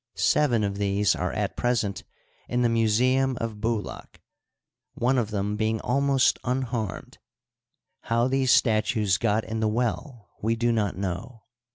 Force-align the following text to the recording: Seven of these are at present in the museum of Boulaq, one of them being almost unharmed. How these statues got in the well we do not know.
Seven 0.15 0.63
of 0.63 0.79
these 0.79 1.15
are 1.15 1.31
at 1.31 1.55
present 1.55 2.03
in 2.49 2.63
the 2.63 2.69
museum 2.69 3.37
of 3.39 3.61
Boulaq, 3.61 4.19
one 4.95 5.19
of 5.19 5.29
them 5.29 5.55
being 5.55 5.79
almost 5.81 6.39
unharmed. 6.43 7.19
How 8.05 8.27
these 8.27 8.51
statues 8.51 9.19
got 9.19 9.43
in 9.43 9.59
the 9.59 9.67
well 9.67 10.31
we 10.41 10.55
do 10.55 10.71
not 10.71 10.97
know. 10.97 11.43